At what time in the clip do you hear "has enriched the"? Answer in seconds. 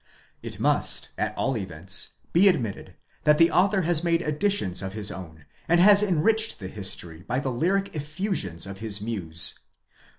5.79-6.69